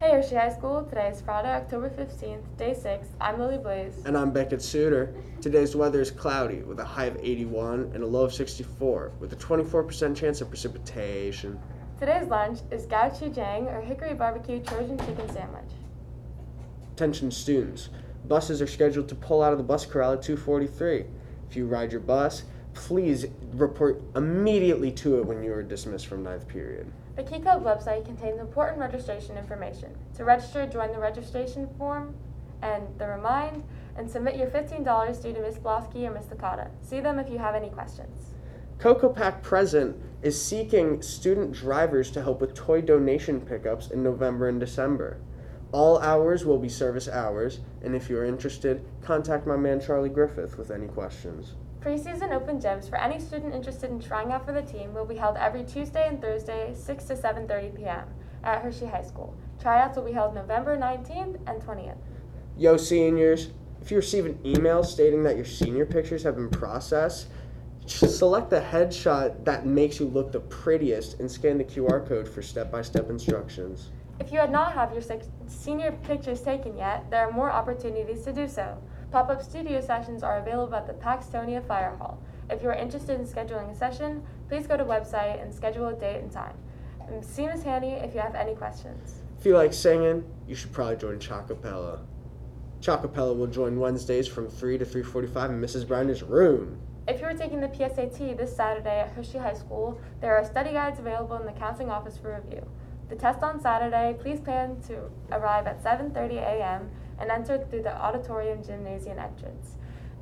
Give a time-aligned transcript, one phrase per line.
[0.00, 3.08] Hey Hershey High School, today is Friday, October 15th, day 6.
[3.20, 4.00] I'm Lily Blaze.
[4.06, 5.12] And I'm Beckett Suter.
[5.40, 9.32] Today's weather is cloudy with a high of 81 and a low of 64 with
[9.32, 11.58] a 24% chance of precipitation.
[11.98, 15.72] Today's lunch is Gochujang or Hickory Barbecue Trojan Chicken Sandwich.
[16.92, 17.88] Attention students.
[18.28, 21.06] Buses are scheduled to pull out of the bus corral at 243.
[21.50, 26.22] If you ride your bus, please report immediately to it when you are dismissed from
[26.22, 26.88] ninth period.
[27.18, 29.92] The Key Club website contains important registration information.
[30.14, 32.14] To register, join the registration form
[32.62, 33.64] and the remind
[33.96, 35.58] and submit your $15 due to Ms.
[35.58, 36.26] Blosky or Ms.
[36.26, 36.70] Takata.
[36.80, 38.34] See them if you have any questions.
[38.78, 44.48] Cocoa Pack Present is seeking student drivers to help with toy donation pickups in November
[44.48, 45.20] and December.
[45.72, 50.56] All hours will be service hours, and if you're interested, contact my man Charlie Griffith
[50.56, 51.56] with any questions.
[51.80, 55.14] Preseason open gyms for any student interested in trying out for the team will be
[55.14, 58.08] held every Tuesday and Thursday, 6 to 7:30 p.m.
[58.42, 59.32] at Hershey High School.
[59.60, 61.96] Tryouts will be held November 19th and 20th.
[62.56, 67.28] Yo, seniors, if you receive an email stating that your senior pictures have been processed,
[67.86, 72.42] select the headshot that makes you look the prettiest and scan the QR code for
[72.42, 73.90] step by step instructions.
[74.18, 75.02] If you had not have your
[75.46, 78.76] senior pictures taken yet, there are more opportunities to do so.
[79.10, 82.22] Pop-up studio sessions are available at the Paxtonia Fire Hall.
[82.50, 85.94] If you are interested in scheduling a session, please go to website and schedule a
[85.94, 86.54] date and time.
[87.08, 87.62] And see Ms.
[87.62, 89.22] Hanny if you have any questions.
[89.38, 92.00] If you like singing, you should probably join Chocapella.
[92.82, 95.88] Chocapella will join Wednesdays from 3 to 3:45 in Mrs.
[95.88, 96.78] Brinder's room.
[97.06, 100.72] If you are taking the PSAT this Saturday at Hershey High School, there are study
[100.72, 102.62] guides available in the counseling office for review.
[103.08, 106.90] The test on Saturday, please plan to arrive at 7:30 a.m.
[107.20, 109.76] and enter through the auditorium gymnasium entrance.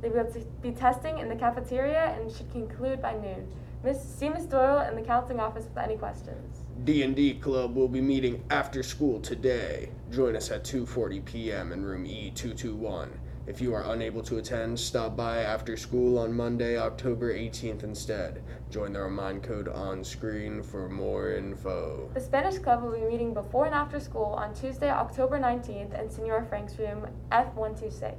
[0.00, 0.26] They will
[0.60, 3.46] be testing in the cafeteria and should conclude by noon.
[3.84, 6.58] Miss, see Miss Doyle in the counseling office with any questions.
[6.84, 9.90] D&D Club will be meeting after school today.
[10.10, 11.72] Join us at 2:40 p.m.
[11.72, 13.08] in room E221.
[13.44, 18.40] If you are unable to attend, stop by after school on Monday, October 18th instead.
[18.70, 22.08] Join the remind code on screen for more info.
[22.14, 26.08] The Spanish Club will be meeting before and after school on Tuesday, October 19th in
[26.08, 28.14] Senora Frank's room F126.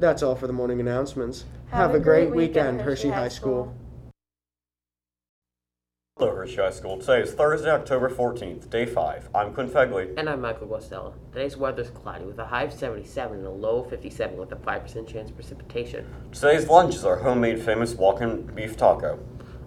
[0.00, 1.44] That's all for the morning announcements.
[1.70, 3.72] Have, a great, weekend, Hershey High School.
[6.16, 6.96] Hello, Hershey High School.
[6.98, 9.30] Today is Thursday, October 14th, day 5.
[9.34, 10.14] I'm Quinn Fegley.
[10.16, 11.12] And I'm Michael Guastella.
[11.32, 14.52] Today's weather is cloudy with a high of 77 and a low of 57 with
[14.52, 16.06] a 5% chance of precipitation.
[16.30, 19.18] Today's lunch is our homemade famous walk-in beef taco.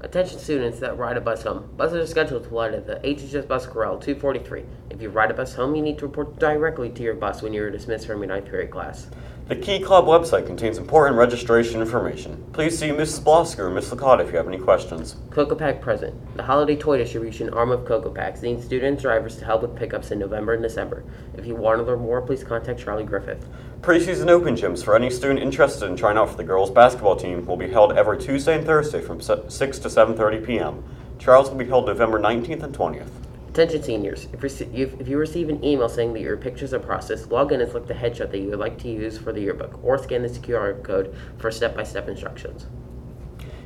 [0.01, 1.67] Attention students that ride a bus home.
[1.75, 4.63] Buses are scheduled to land at the HHS Bus Corral 243.
[4.91, 7.51] If you ride a bus home, you need to report directly to your bus when
[7.51, 9.07] you are dismissed from your ninth period class.
[9.47, 12.45] The Key Club website contains important registration information.
[12.53, 13.21] Please see Mrs.
[13.21, 15.15] Blosker or Miss Licata if you have any questions.
[15.31, 16.13] Cocoa Pack present.
[16.35, 20.11] The holiday toy distribution arm of Cocoa Packs needs student drivers to help with pickups
[20.11, 21.05] in November and December.
[21.35, 23.47] If you want to learn more, please contact Charlie Griffith.
[23.81, 27.45] Preseason open gyms for any student interested in trying out for the girls basketball team
[27.45, 30.83] will be held every Tuesday and Thursday from 6 to 7:30 p.m.
[31.19, 33.09] Trials will be held November 19th and 20th.
[33.49, 36.79] Attention seniors, if, rece- if, if you receive an email saying that your pictures are
[36.79, 39.41] processed, log in and select the headshot that you would like to use for the
[39.41, 42.65] yearbook, or scan this QR code for step-by-step instructions.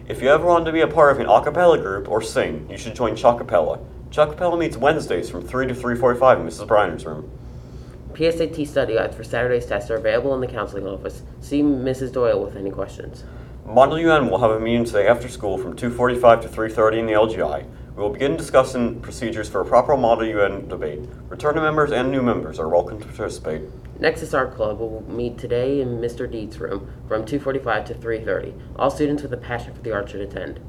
[0.07, 2.67] If you ever want to be a part of an a cappella group or sing,
[2.69, 3.83] you should join Chocapella.
[4.11, 6.67] Chocapella meets Wednesdays from 3 to 3:45 in Mrs.
[6.67, 7.31] Briner's room.
[8.13, 11.23] PSAT study guides for Saturday's tests are available in the counseling office.
[11.39, 12.11] See Mrs.
[12.11, 13.23] Doyle with any questions.
[13.65, 17.13] Model UN will have a meeting today after school from 2:45 to 3:30 in the
[17.13, 17.65] LGI.
[17.95, 21.01] We will begin discussing procedures for a proper Model UN debate.
[21.29, 23.61] Returning members and new members are welcome to participate.
[23.99, 26.29] Nexus Art Club will meet today in Mr.
[26.29, 28.53] Deeds' room from 2:45 to 3:30.
[28.77, 30.59] All students with a passion for the art should attend.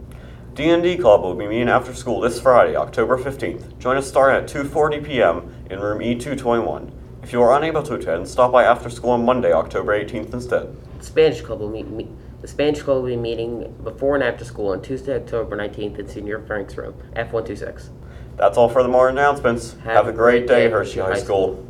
[0.54, 3.78] D&D Club will be meeting after school this Friday, October 15th.
[3.78, 5.54] Join us starting at 2:40 p.m.
[5.70, 6.90] in room E221.
[7.22, 10.76] If you are unable to attend, stop by after school on Monday, October 18th instead.
[10.98, 11.86] The Spanish Club will meet.
[11.86, 12.08] meet
[12.40, 16.08] the Spanish Club will be meeting before and after school on Tuesday, October 19th in
[16.08, 17.90] Senior Frank's room, F126.
[18.36, 19.76] That's all for the morning announcements.
[19.84, 21.64] Have, a great day, Hershey High School.